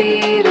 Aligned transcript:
beat 0.00 0.49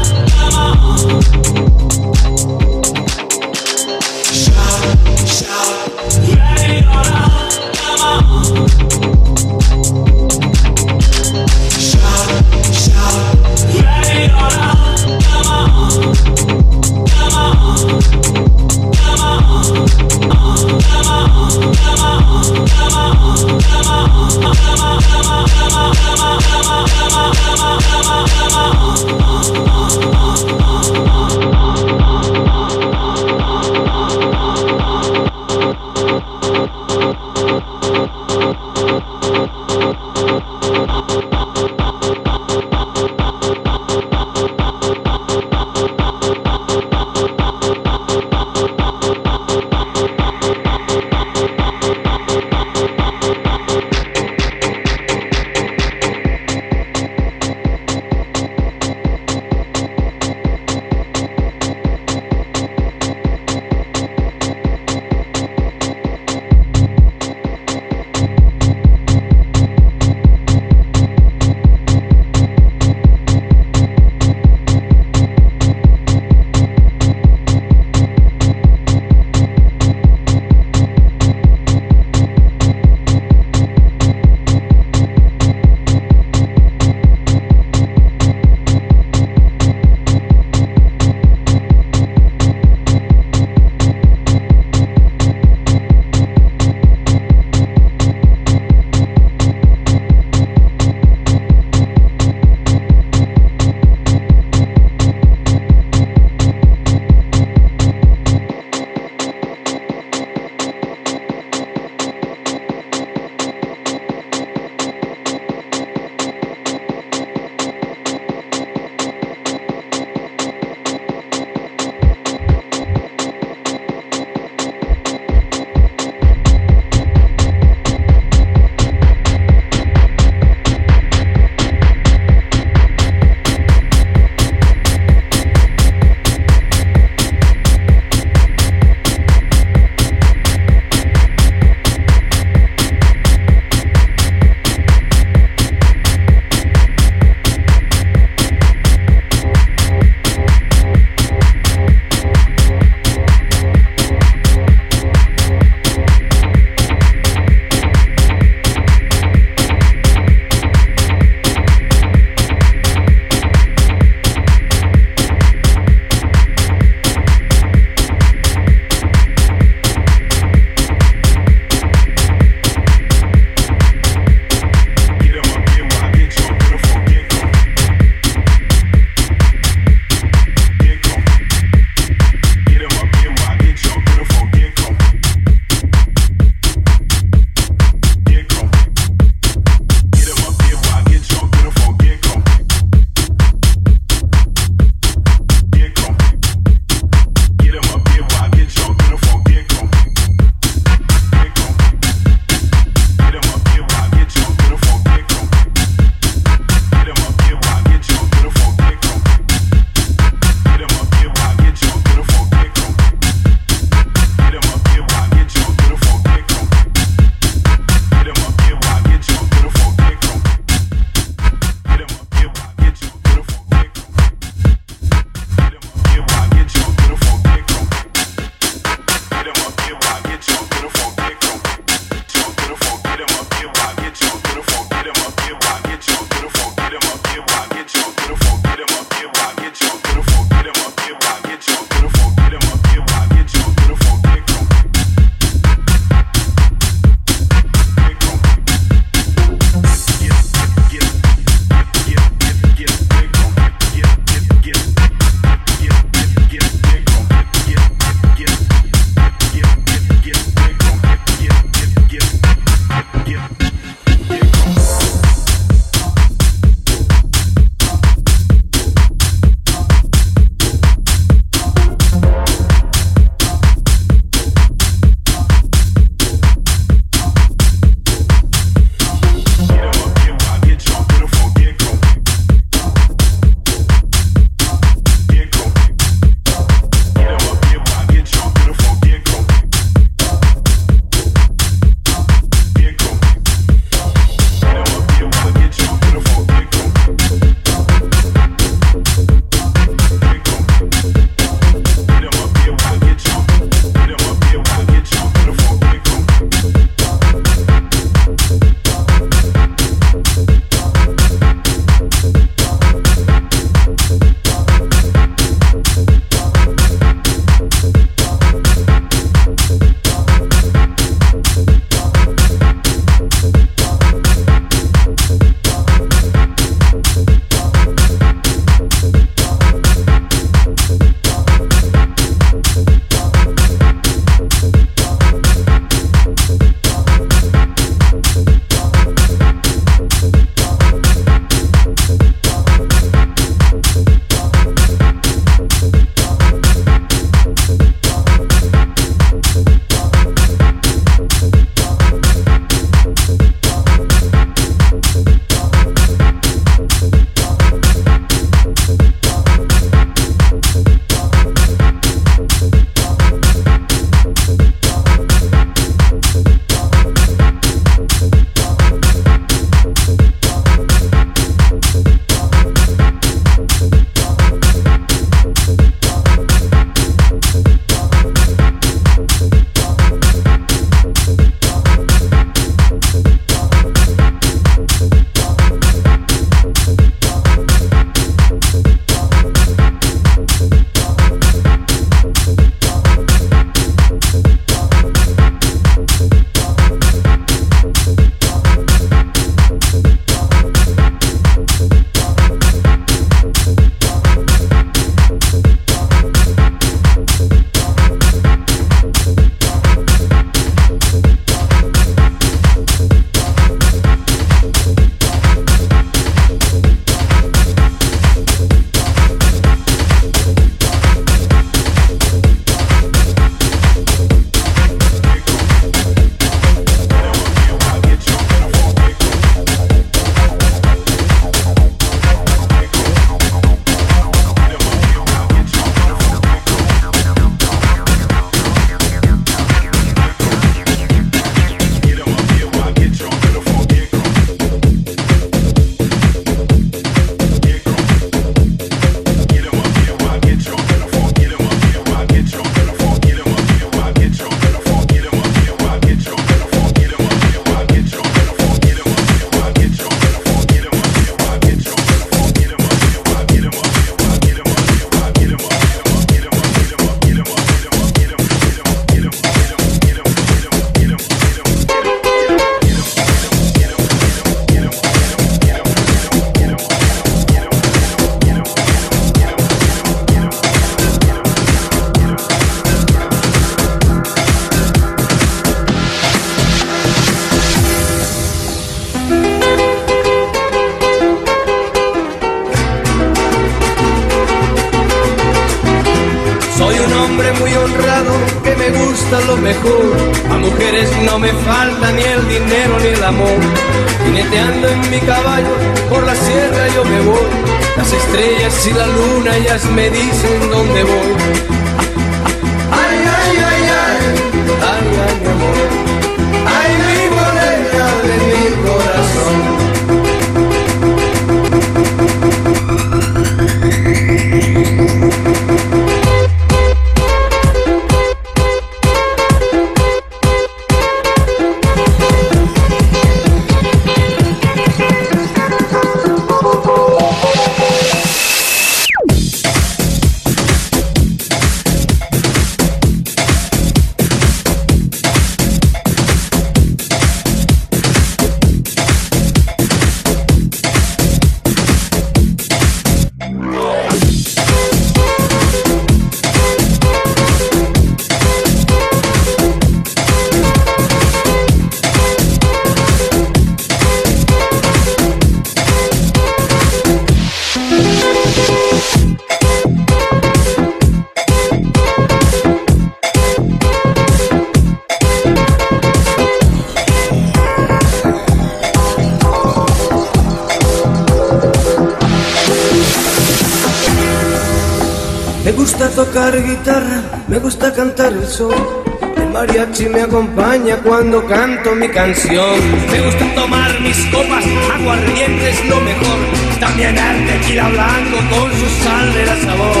cuando 591.03 591.45
canto 591.45 591.95
mi 591.95 592.09
canción. 592.09 592.79
Me 593.11 593.21
gusta 593.21 593.55
tomar 593.55 593.99
mis 594.01 594.17
copas, 594.27 594.63
aguardiente 594.93 595.69
es 595.69 595.85
lo 595.89 595.99
mejor. 596.01 596.39
También 596.79 597.17
el 597.17 597.47
tequila 597.47 597.89
blanco 597.89 598.37
con 598.49 598.71
su 598.71 599.03
sal 599.03 599.33
de 599.33 599.45
la 599.45 599.55
sabor. 599.57 600.00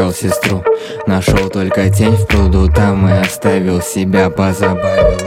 Искал 0.00 0.12
сестру. 0.12 0.64
Нашел 1.06 1.50
только 1.50 1.90
тень 1.90 2.16
в 2.16 2.26
пруду 2.26 2.68
Там 2.72 3.06
и 3.08 3.12
оставил 3.12 3.82
себя, 3.82 4.30
позабавил. 4.30 5.18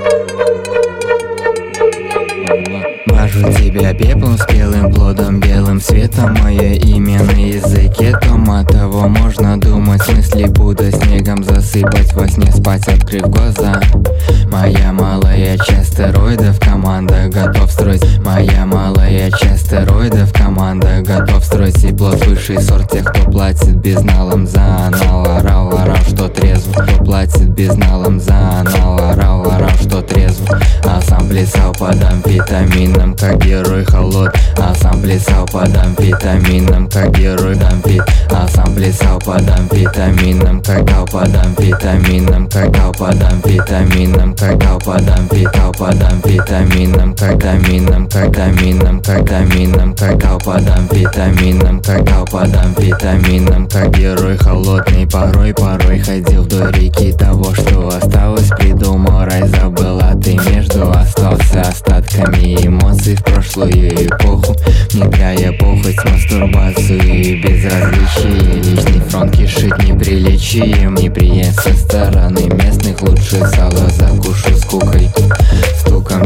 Мажу 3.05 3.41
тебя 3.53 3.93
пеплом 3.93 4.37
спелым 4.37 4.91
плодом 4.91 5.39
белым 5.39 5.79
светом 5.79 6.35
Мое 6.41 6.73
имя 6.73 7.21
на 7.23 7.31
языке 7.31 8.17
томатово 8.21 9.07
Можно 9.07 9.57
думать, 9.59 10.01
в 10.01 10.05
смысле 10.05 10.47
Будда 10.47 10.91
снегом 10.91 11.43
засыпать 11.43 12.13
Во 12.13 12.27
сне 12.27 12.51
спать, 12.51 12.87
открыв 12.87 13.23
глаза. 13.29 13.79
Моя 14.51 14.91
плод 22.03 22.25
высший 22.25 22.61
сорт 22.61 22.91
тех, 22.91 23.05
кто 23.05 23.31
платит 23.31 23.77
безналом 23.77 24.45
за 24.45 24.59
анал 24.59 25.25
Орал, 25.25 25.69
орал, 25.73 25.95
что 26.05 26.27
трезв 26.27 26.69
Кто 26.73 27.01
платит 27.01 27.47
безналом 27.47 28.19
за 28.19 28.33
анал 28.59 28.82
под 31.83 32.01
амфетамином 32.01 33.13
как 33.17 33.43
герой 33.43 33.83
холод. 33.83 34.33
А 34.57 34.73
сам 34.73 35.01
плясал 35.01 35.45
под 35.47 35.75
амфетамином, 35.75 36.89
как 36.89 37.11
герой 37.11 37.55
дамфит. 37.55 38.03
А 38.31 38.47
сам 38.47 38.73
плясал 38.73 39.19
под 39.19 39.49
амфетамином, 39.49 40.61
как 40.63 40.85
дал 40.85 41.05
под 41.05 41.35
амфетамином 41.35 42.49
Как 42.49 42.71
дал 42.71 42.91
под 42.93 43.21
амфетамином, 43.21 44.35
как 44.35 44.57
дал 44.57 44.79
под 44.79 45.09
амфетал 45.09 45.71
под 45.73 46.01
амфетамином 46.01 47.15
Как 47.15 47.37
дамином, 47.37 48.07
как 48.09 48.31
дамином, 48.31 49.01
как 49.01 49.25
дамином 49.25 49.95
Как 49.95 50.43
под 50.43 50.67
амфетамином, 50.67 51.81
как 51.81 52.29
под 52.31 52.55
амфетамином 52.55 53.67
Как 53.67 53.91
герой 53.91 54.37
холодный, 54.37 55.05
порой, 55.05 55.53
порой 55.53 55.99
ходил 55.99 56.43
вдоль 56.43 56.71
реки 56.71 57.11
Того, 57.11 57.53
что 57.53 57.89
осталось, 57.89 58.49
придумал. 58.57 59.25
Рай, 59.25 59.47
забыл, 59.47 59.99
а 60.01 60.15
ты 60.15 60.37
между 60.49 60.89
остался 60.91 61.72
остатками 62.13 62.55
эмоций 62.65 63.15
в 63.15 63.23
прошлую 63.23 63.89
эпоху. 63.89 64.55
Внедряя 64.91 65.51
похоть, 65.53 65.97
мастурбацию 66.05 67.01
и 67.01 67.35
безразличие. 67.35 68.61
Личный 68.61 69.01
фронт 69.09 69.35
кишит 69.35 69.77
неприличием. 69.83 70.95
Неприятно 70.95 71.61
со 71.61 71.73
стороны 71.73 72.41
местных 72.41 73.01
Лучше 73.01 73.39
сало 73.55 73.89
закушу 73.89 74.55
скукой 74.57 75.09
Стуком 75.77 75.82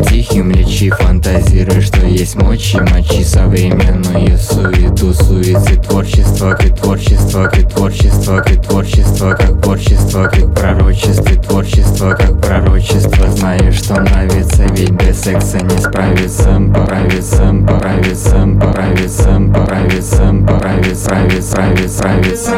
тихим 0.09 0.51
лечи 0.51 0.89
Фантазируй, 0.89 1.81
что 1.81 2.05
есть 2.05 2.35
мочи 2.35 2.77
Мочи 2.79 3.23
современную 3.23 4.37
суету 4.37 5.13
Суицы 5.13 5.75
творчество, 5.81 6.51
как 6.51 6.75
творчество, 6.79 7.47
как 7.47 7.73
творчество, 7.73 8.41
как 8.41 8.67
творчество 8.67 9.33
Как 9.33 9.61
творчество, 9.61 10.23
как 10.23 10.53
пророчество 10.53 11.43
Творчество, 11.43 12.11
как 12.11 12.41
пророчество 12.41 13.27
Знаю, 13.31 13.71
что 13.73 13.95
нравится, 13.95 14.63
ведь 14.75 14.91
без 14.91 15.21
секса 15.21 15.59
не 15.59 15.77
справиться 15.81 16.61
Поправиться, 16.73 17.53
поправиться, 17.67 18.47
поправиться, 18.59 19.41
поправиться 19.53 20.35
Поправиться, 20.47 21.09
правиться, 21.09 22.03
правиться, 22.03 22.51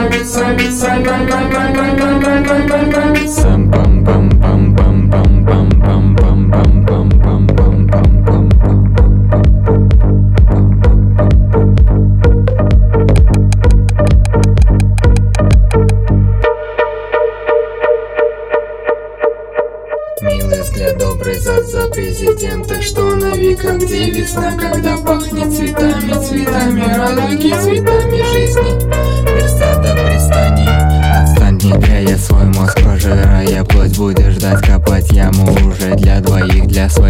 правиться 2.92 3.42
Сам 3.42 3.72
пам 3.72 4.06
пам 4.06 4.29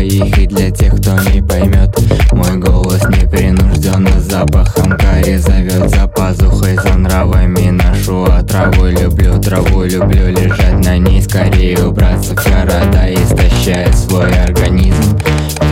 Для 0.09 0.25
своих 0.25 0.37
и 0.39 0.47
для 0.47 0.71
тех, 0.71 0.95
кто 0.99 1.11
не 1.31 1.41
поймет 1.41 1.95
Мой 2.31 2.57
голос 2.57 3.01
непринужденно 3.09 4.19
запахом 4.19 4.97
карри 4.97 5.37
Зовет 5.37 5.87
за 5.89 6.07
пазухой, 6.07 6.77
за 6.77 6.95
нравами 6.97 7.69
Нашу 7.69 8.23
отраву 8.25 8.87
люблю, 8.87 9.39
траву 9.39 9.83
люблю 9.83 10.29
Лежать 10.29 10.83
на 10.83 10.97
ней, 10.97 11.21
скорее 11.21 11.77
убраться 11.85 12.35
в 12.35 12.43
города 12.43 13.05
Истощая 13.13 13.93
свой 13.93 14.31
организм. 14.31 15.15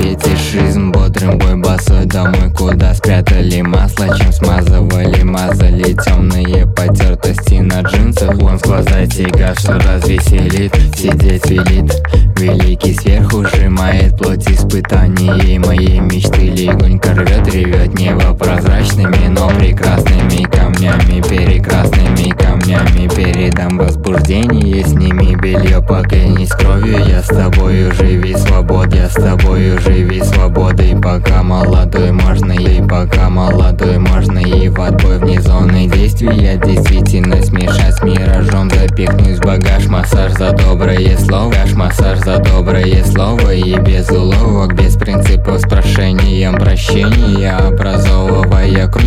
Фетишизм, 0.04 0.92
бодрым 0.92 1.40
бой 1.40 1.56
босой 1.56 2.06
домой 2.06 2.54
Куда 2.56 2.94
спрятали 2.94 3.62
масло, 3.62 4.16
чем 4.16 4.32
смазывали 4.32 5.24
Мазали 5.24 5.98
темные 6.06 6.68
потертости 6.68 7.37
на 7.78 7.84
джинсах 7.84 8.34
Вон 8.36 8.58
с 8.58 8.62
глаза 8.62 9.06
тягаш 9.06 9.66
развеселит 9.66 10.74
Сидеть 10.96 11.50
велит. 11.50 11.94
Великий 12.38 12.94
сверху 12.94 13.44
сжимает 13.46 14.18
плоть 14.18 14.48
испытаний 14.48 15.60
мои 15.60 16.00
мечты 16.00 16.50
легонько 16.50 17.14
рвет, 17.14 17.48
ревет 17.54 17.94
Небо 18.00 18.34
прозрачными, 18.34 19.28
но 19.28 19.50
прекрасными 19.50 20.44
камнями 20.44 21.22
Прекрасными 21.22 22.32
камнями. 22.32 23.08
Передам 23.16 23.78
возбуждение, 23.78 24.84
сними 24.84 25.36
белье 25.36 25.82
Поклянись 25.82 26.50
кровью, 26.50 27.00
я 27.06 27.22
с 27.22 27.28
тобою 27.28 27.92
живи 27.94 28.36
свобод 28.36 28.94
Я 28.94 29.10
с 29.10 29.14
тобою 29.14 29.80
живи 29.82 30.22
свободой. 30.24 30.96
Пока 31.02 31.44
молодой 31.44 32.12
можно 32.12 32.52
и 32.52 32.82
пока 32.82 33.30
молодой 33.30 33.98
можно 34.00 34.40
И 34.40 34.70
в 34.70 34.82
отбой 34.82 35.20
вне 35.20 35.42
зоны 35.42 35.88
действия 35.88 36.60
Действительно 36.64 37.42
смешать 37.44 37.67
с 37.74 38.04
миражом 38.04 38.70
Запихнуть 38.70 39.38
в 39.38 39.46
багаж. 39.46 39.88
Массаж 39.88 40.34
за 40.34 40.52
доброе 40.52 41.18
слово. 41.18 41.52
Гаш 41.52 41.74
массаж 41.74 42.20
за 42.20 42.38
доброе 42.38 43.04
слово. 43.04 43.54
И 43.54 43.78
без 43.80 44.10
уловок, 44.10 44.76
без 44.76 44.96
принципов 44.96 45.60
с 45.60 45.64
прошением 45.64 46.56
прощения. 46.56 47.52
Образовывая 47.52 48.88
круг, 48.88 49.06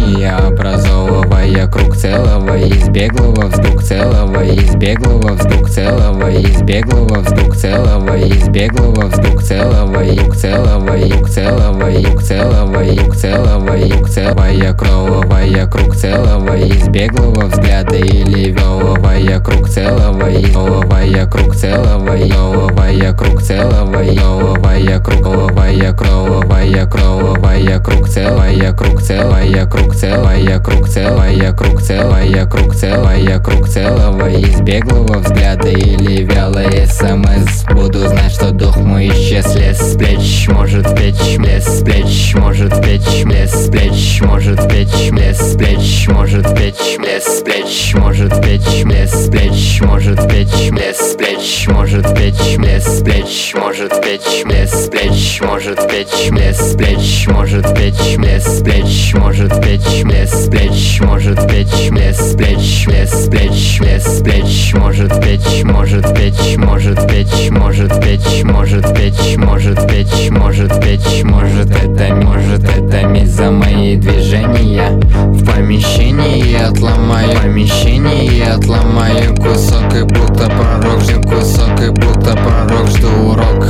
образовывая 0.49 1.66
круг 1.69 1.97
целого 1.97 2.57
Из 2.59 2.89
беглого 2.89 3.47
вздруг 3.47 3.82
целого 3.82 4.45
Из 4.45 4.74
беглого 4.74 5.35
вздруг 5.35 5.69
целого 5.69 6.28
Из 6.31 6.62
беглого 6.62 7.20
вздруг 7.20 7.55
целого 7.55 8.16
Из 8.16 8.49
беглого 8.49 9.07
вздруг 9.07 9.43
целого 9.43 10.01
Юг 10.03 10.37
целого, 10.37 10.95
юг 10.97 11.28
целого 11.28 11.87
Юг 11.89 12.23
целого, 12.23 12.81
юг 12.81 13.15
целого 13.15 13.74
Юг 13.74 14.09
целого, 14.09 14.77
крововая 14.77 15.66
круг 15.66 15.95
целого 15.95 16.57
Из 16.57 16.89
беглого 16.89 17.47
взгляда 17.47 17.97
или 17.97 18.49
веловая 18.51 19.40
круг 19.40 19.68
целого 19.68 20.27
Еловая 20.27 21.27
круг 21.27 21.55
целого 21.55 22.14
Еловая 22.14 23.12
круг 23.12 23.43
целого 23.43 24.01
Еловая 24.01 25.01
круговая 25.01 25.93
крововая 25.93 26.86
крововая 26.86 27.78
круг 27.81 28.09
целая 28.09 28.72
круг 28.72 29.02
целая 29.02 29.66
круг 29.66 29.94
целая 29.94 30.59
круг 30.60 30.89
целая 30.89 31.52
круг 31.52 31.82
целая 31.82 32.47
круг 32.47 32.74
целая 32.74 33.39
круг 33.39 33.68
целого 33.68 34.28
Из 34.28 34.60
беглого 34.60 35.18
взгляда 35.18 35.68
или 35.68 36.22
вялой 36.24 36.86
смс 36.86 37.64
Буду 37.70 38.09
знать, 38.09 38.32
что 38.32 38.51
дух 38.51 38.77
мой 38.77 39.09
исчез. 39.09 39.55
Лес 39.55 39.78
с 39.78 39.97
плеч 39.97 40.48
может 40.48 40.94
печь 40.97 41.39
Лес 41.39 41.64
с 41.64 41.85
плеч 41.85 42.35
может 42.35 42.82
печь 42.82 43.24
Лес 43.24 43.66
с 43.66 43.70
плеч 43.70 44.20
может 44.22 44.68
печь 44.68 45.10
Лес 45.10 45.39
с 45.39 45.56
плеч 45.56 46.09
может 46.09 46.55
печь 46.56 46.98
Лес 46.98 47.24
с 47.24 47.43
плеч 47.43 47.94
может 47.94 48.40
плеч, 48.41 48.85
мне 48.85 49.07
с 49.07 49.29
плеч, 49.29 49.81
может 49.83 50.29
печь, 50.29 50.71
мне 50.71 50.93
с 50.93 51.15
плеч, 51.17 51.69
может 51.69 52.15
печь, 52.15 52.57
мне 52.59 52.81
с 52.81 53.03
плеч, 53.03 53.55
может 53.55 54.03
печь, 54.03 54.45
мне 54.45 54.67
с 54.67 54.89
плеч, 54.89 55.41
может 55.41 55.89
печь, 55.89 56.31
мне 56.31 56.53
с 56.53 56.75
плеч, 56.75 57.27
может 57.29 57.75
печь, 57.75 58.17
мне 58.17 58.41
с 58.41 58.62
плеч, 58.62 59.15
может 59.15 59.62
печь, 59.62 60.05
мне 60.05 60.27
с 60.27 60.49
плеч, 60.49 61.01
может 61.01 61.49
печь, 61.49 61.91
мне 61.91 62.12
с 62.12 62.35
плеч, 62.37 62.87
мне 62.87 63.07
с 63.07 63.29
плеч, 63.29 63.81
мне 63.81 64.01
с 64.01 64.23
плеч, 64.23 64.75
может 64.75 65.21
печь, 65.23 65.65
может 65.65 66.15
печь, 66.15 66.57
может 66.57 67.09
печь, 67.09 67.51
может 67.51 68.01
печь, 68.01 68.43
может 68.45 68.95
печь, 68.95 69.37
может 69.37 69.87
печь, 69.89 70.31
может 70.31 70.81
печь, 70.81 71.23
может 71.25 71.71
это, 71.71 72.15
может 72.15 72.65
это 72.65 73.07
миза 73.07 73.51
мои 73.51 73.97
движения 73.97 74.89
в 74.91 75.45
помещении 75.45 76.61
отломаю 76.61 77.39
помещение 77.41 78.19
я 78.20 78.56
отломаю 78.56 79.34
кусок 79.36 79.94
и 79.94 80.02
будто 80.02 80.51
пророк 80.51 81.01
Жду 81.01 81.22
кусок 81.22 81.80
и 81.80 81.88
будто 81.88 82.36
пророк 82.36 82.86
Жду 82.88 83.09
урок 83.30 83.66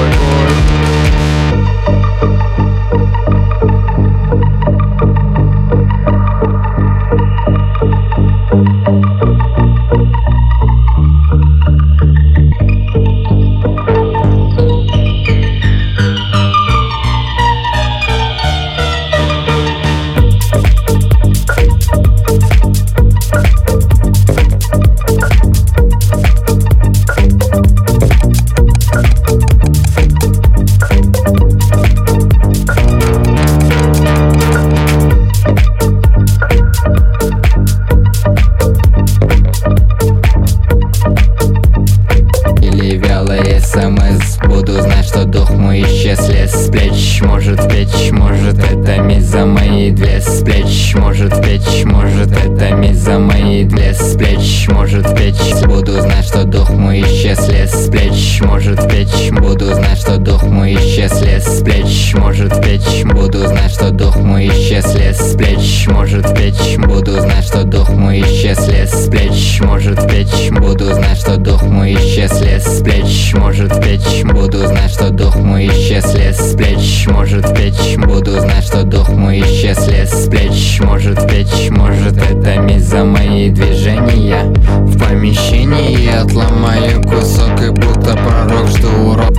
что 60.11 60.19
дух 60.19 60.43
мой 60.43 60.73
исчез 60.73 61.21
лес 61.21 61.45
с 61.45 61.63
плеч 61.63 62.13
Может 62.15 62.51
в 62.51 62.61
печь. 62.61 63.05
Буду 63.05 63.47
знать, 63.47 63.71
что 63.71 63.91
дух 63.91 64.17
мой 64.17 64.49
исчез 64.49 64.93
лес 64.93 65.17
с 65.17 65.37
плеч 65.37 65.87
Может 65.87 66.25
в 66.25 66.33
печь. 66.33 66.77
Буду 66.77 67.21
знать, 67.21 67.45
что 67.45 67.63
дух 67.63 67.89
мой 67.91 68.19
исчез 68.19 68.67
лес 68.67 68.91
с 68.91 69.09
плеч 69.09 69.61
Может 69.61 69.99
в 69.99 70.07
печь. 70.07 70.49
Буду 70.51 70.93
знать, 70.93 71.17
что 71.17 71.37
дух 71.37 71.63
мой 71.63 71.93
исчез 71.93 72.41
лес 72.41 72.63
с 72.65 72.83
плеч 72.83 73.33
Может 73.35 73.71
в 73.71 73.79
печь. 73.79 74.23
Буду 74.25 74.57
знать, 74.67 74.91
что 74.91 75.11
дух 75.11 75.37
мой 75.37 75.67
исчез 75.67 76.13
лес 76.13 76.37
с 76.37 76.55
плеч 76.57 77.07
Может 77.07 77.45
в 77.47 77.53
печь. 77.53 77.95
Буду 77.95 78.31
знать, 78.31 78.65
что 78.65 78.83
дух 78.83 79.07
мой 79.07 79.39
исчез 79.39 79.87
лес 79.87 80.09
с 80.11 80.27
плеч 80.27 80.81
Может 80.81 81.25
печь, 81.29 81.69
может 81.69 82.17
это 82.17 82.59
миза 82.59 83.05
мои 83.05 83.49
движения. 83.49 84.43
В 84.81 84.99
помещении 84.99 86.13
отломаю 86.13 87.01
кусок 87.01 87.61
и 87.61 87.69
будто 87.69 88.17
пророк, 88.17 88.67
жду 88.67 88.89
урок 89.11 89.37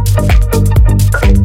Thank 1.13 1.37
you. 1.37 1.42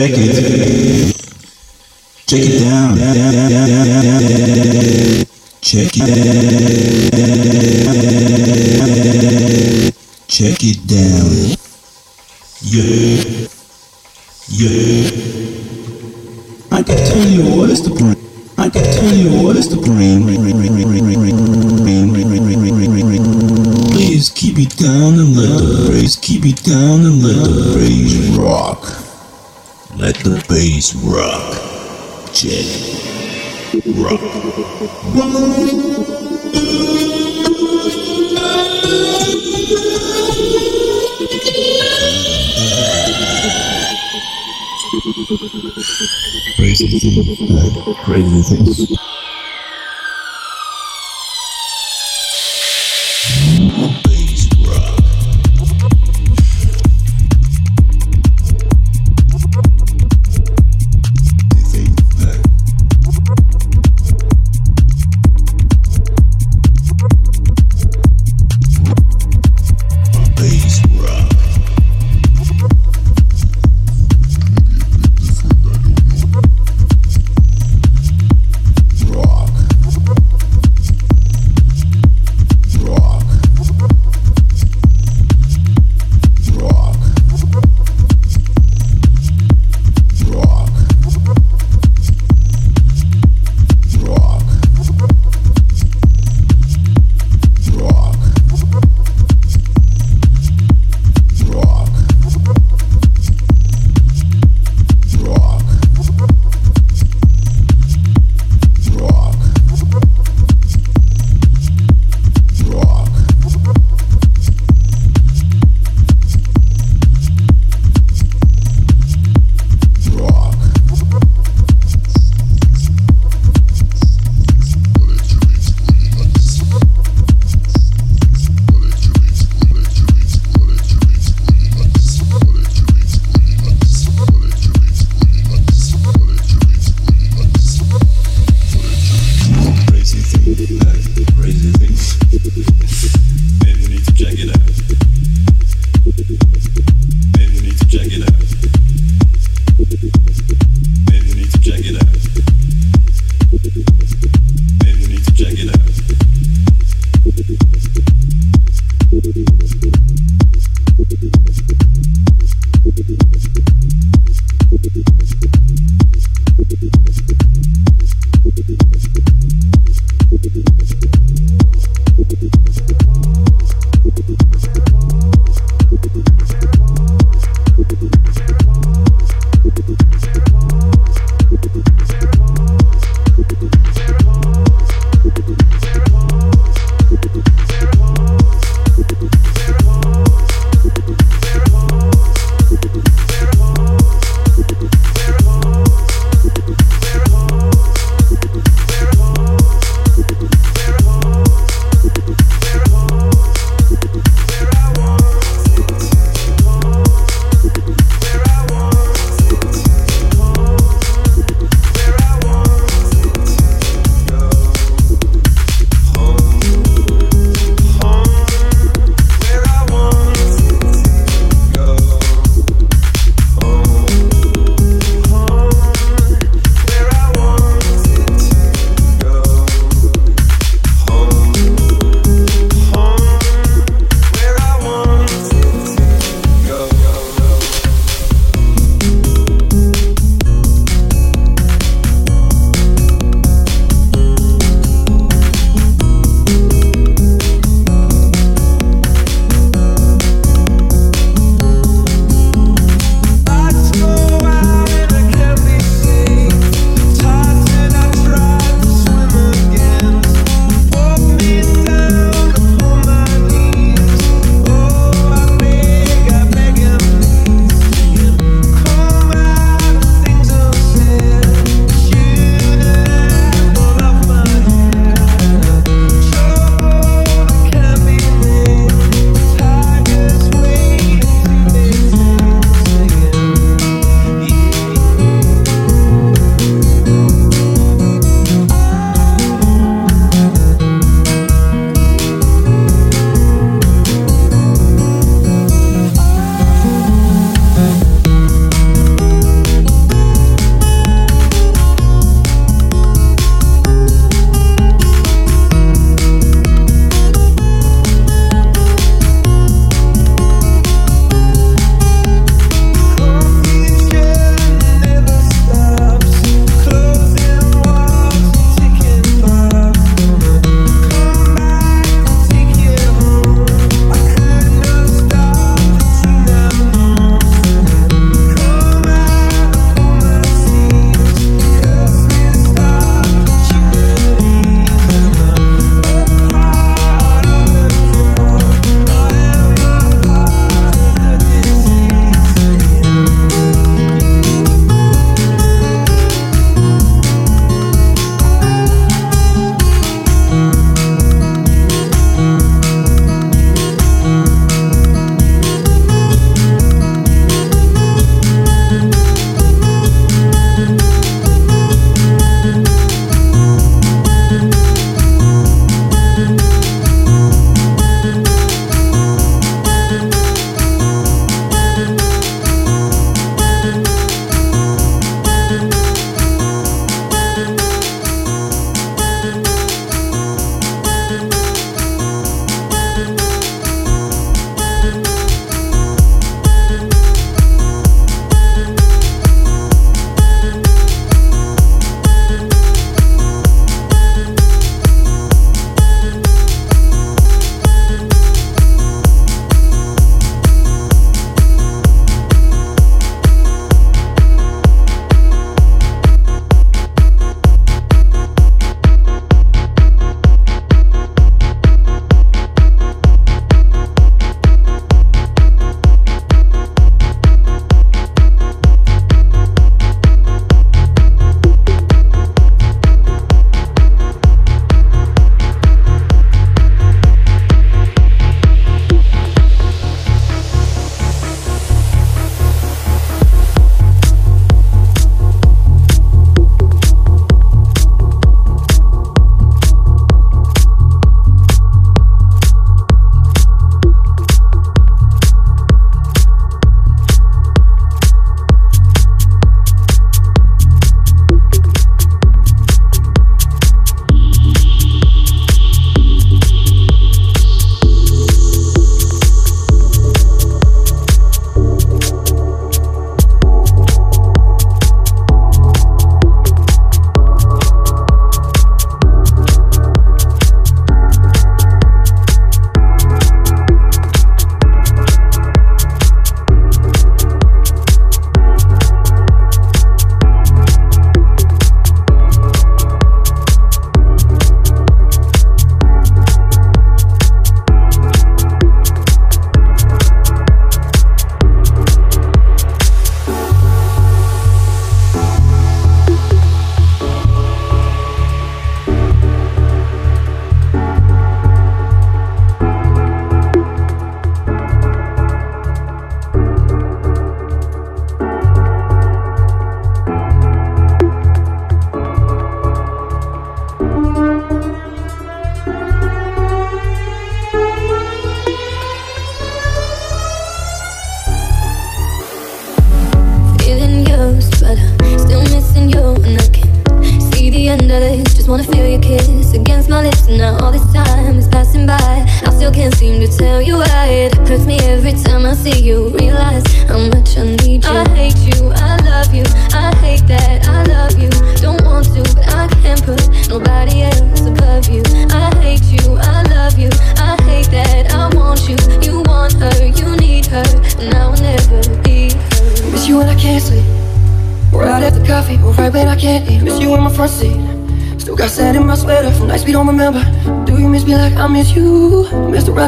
decades 0.00 0.49
Crazy 33.70 33.78
things. 46.98 47.96
Crazy 48.04 48.42
things. 48.42 49.09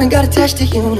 Around 0.02 0.12
and 0.12 0.20
got 0.20 0.24
attached 0.24 0.56
to 0.56 0.64
you. 0.64 0.96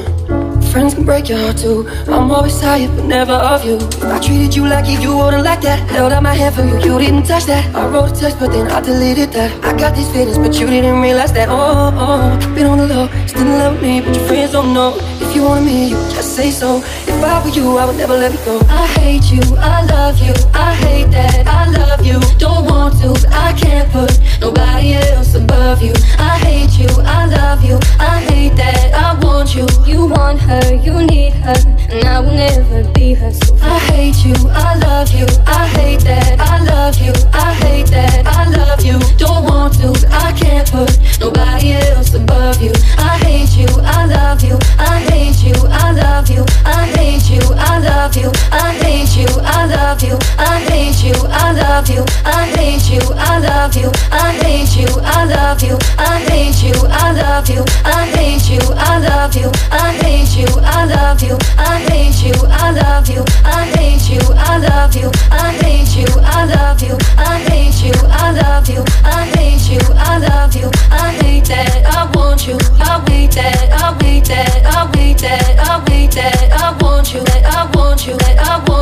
Friends 0.70 0.95
can 0.95 1.05
break 1.05 1.29
your 1.29 1.39
heart 1.39 1.59
too. 1.59 1.89
I'm 2.07 2.31
always 2.31 2.61
tired, 2.61 2.91
but 2.95 3.05
never 3.07 3.33
of 3.33 3.65
you. 3.65 3.77
If 3.77 4.05
I 4.05 4.20
treated 4.20 4.55
you 4.55 4.69
like 4.69 4.87
you 4.87 5.16
wouldn't 5.16 5.43
like 5.43 5.61
that. 5.62 5.91
Held 5.91 6.12
out 6.12 6.23
my 6.23 6.35
hand 6.35 6.55
for 6.55 6.62
you, 6.62 6.77
you 6.79 6.99
didn't 7.01 7.24
touch 7.24 7.47
that. 7.47 7.74
I 7.74 7.89
wrote 7.89 8.12
a 8.12 8.15
text, 8.15 8.39
but 8.39 8.53
then 8.53 8.70
I 8.70 8.81
deleted 8.81 9.33
that. 9.33 9.51
I 9.65 9.77
got 9.77 9.97
these 9.97 10.11
feelings, 10.12 10.39
but 10.39 10.55
you 10.55 10.66
didn't 10.66 11.01
realize 11.01 11.33
that. 11.33 11.49
Oh, 11.51 11.91
oh, 11.95 12.57
it 12.57 12.65
on 12.65 12.79
the 12.79 12.87
low. 12.87 13.09
Still 13.27 13.47
love 13.47 13.83
me, 13.83 14.03
but 14.03 14.15
your 14.15 14.24
friends 14.29 14.53
don't 14.53 14.73
know. 14.73 14.95
If 15.20 15.35
you 15.35 15.43
wanted 15.43 15.65
me, 15.65 15.89
you 15.91 15.97
just 16.15 16.37
say 16.37 16.53
so. 16.53 16.77
If 17.11 17.24
I 17.24 17.43
were 17.43 17.51
you, 17.51 17.79
I 17.79 17.87
would 17.87 17.97
never 17.97 18.15
let 18.16 18.31
me 18.31 18.39
go. 18.45 18.61
I 18.69 18.87
hate 18.99 19.33
you, 19.33 19.43
I 19.59 19.85
love 19.87 20.19
you, 20.20 20.35
I 20.55 20.74
hate 20.74 21.11
that 21.11 21.47
I 21.49 21.66
love 21.70 22.07
you. 22.07 22.20
Don't 22.39 22.66
want 22.66 22.95
to, 23.01 23.11
I 23.31 23.53
can't 23.53 23.91
put 23.91 24.12
nobody 24.43 24.94
else 24.94 25.35
above 25.36 25.81
you. 25.81 25.94
I 26.19 26.36
hate 26.47 26.77
you, 26.77 26.89
I 27.19 27.27
love 27.27 27.64
you, 27.64 27.78
I 28.01 28.19
hate 28.28 28.56
that 28.56 28.93
I 28.93 29.14
want 29.24 29.55
you. 29.55 29.66
You 29.86 30.06
want 30.06 30.40
her, 30.40 30.74
you 30.74 30.94
need 31.06 31.32
her, 31.47 31.60
and 31.90 32.05
I 32.05 32.19
will 32.19 32.35
never 32.35 32.82
be 32.93 33.14
her. 33.14 33.31
So 33.31 33.56
I 33.62 33.78
hate 33.90 34.19
you, 34.27 34.35
I 34.51 34.74
love 34.78 35.10
you, 35.12 35.27
I 35.47 35.62
hate 35.78 36.01
that 36.10 36.40
I 36.40 36.59
love 36.64 36.98
you, 36.98 37.12
I 37.32 37.55
hate 37.64 37.86
that 37.94 38.27
I 38.27 38.43
love 38.59 38.85
you. 38.85 38.98
Don't 39.16 39.44
want 39.44 39.74
to, 39.81 39.89
I 40.10 40.32
can't 40.32 40.69
put 40.69 40.90
nobody 41.20 41.74
else 41.74 42.12
above 42.14 42.60
you. 42.60 42.73
I 42.98 43.19
hate 43.24 43.55
you, 43.56 43.69
I 43.97 44.06
love 44.06 44.43
you, 44.43 44.59
I 44.78 44.98
hate 45.10 45.39
you, 45.47 45.55
I 45.70 45.93
love 45.93 46.28
you, 46.28 46.44
I 46.64 46.86
hate 46.97 47.31
you, 47.31 47.43
I 47.70 47.78
love 47.78 48.16
you, 48.16 48.31
I 48.51 48.82
hate 48.93 49.16
you, 49.16 49.27
I 49.40 49.66
love 49.66 50.02
you, 50.02 50.19
I 50.39 50.60
hate 50.69 51.01
you, 51.02 51.14
I 51.28 51.52
love 51.52 51.89
you, 51.89 52.05
I 52.24 52.44
hate 52.56 52.85
you, 52.93 53.01
I 53.16 53.39
love 53.39 53.74
you, 53.74 53.90
I 54.12 54.32
hate 54.44 54.77
you, 54.77 54.86
I 55.01 55.24
love 55.24 55.62
you, 55.62 55.77
I 55.97 56.19
hate 56.28 56.60
you, 56.62 56.74
I 56.90 57.12
love 57.12 57.48
you, 57.48 57.64
I 57.85 58.05
hate 58.12 58.48
you, 58.51 58.60
I 58.77 59.01
love 59.01 59.35
you, 59.35 59.48
I 59.70 59.93
hate 60.05 60.36
you, 60.36 60.47
I 60.60 60.85
love 60.85 61.23
you, 61.24 61.36
I 61.56 61.78
hate 61.89 62.20
you, 62.20 62.36
I 62.52 62.70
love 62.82 63.09
you, 63.09 63.24
I 63.44 63.64
hate 63.81 64.09
you, 64.12 64.20
I 64.36 64.59
love 64.60 64.94
you, 64.94 65.10
I 65.31 65.52
hate 65.62 65.97
you, 65.97 66.06
I 66.20 66.44
love 66.44 66.82
you, 66.82 66.93
I 67.16 67.39
hate 67.48 67.82
you, 67.82 67.97
I 68.12 68.35
love 68.43 68.69
you, 68.69 68.85
I 69.05 69.24
hate 69.36 69.70
you, 69.73 69.81
I 69.97 70.19
love 70.19 70.55
you, 70.55 70.70
I 70.90 71.10
hate 71.23 71.44
that 71.47 71.86
I 71.97 72.10
want 72.14 72.47
you, 72.47 72.59
I 72.78 73.02
wait 73.09 73.32
that, 73.32 73.73
I 73.73 73.97
wait 74.05 74.24
that, 74.27 74.62
I 74.66 74.85
wait 74.94 75.19
that, 75.19 75.59
I 75.59 75.82
wait 75.89 76.10
that, 76.12 76.52
I 76.52 76.77
want 76.82 77.14
you, 77.14 77.24
I 77.44 77.70
want 77.74 78.06
you, 78.06 78.16
I 78.20 78.64
want 78.69 78.82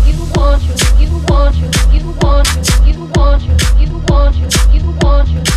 want 0.41 0.63
you, 0.63 0.73
you 0.97 1.23
want 1.27 1.55
you, 1.55 1.69
you 1.93 2.11
want 2.19 2.47
you, 2.55 2.93
you 2.93 3.05
want 3.13 3.43
you, 3.43 3.55
you 3.77 3.97
want 4.09 4.35
you, 4.35 4.47
you 4.73 4.91
want 5.01 5.29
you, 5.29 5.50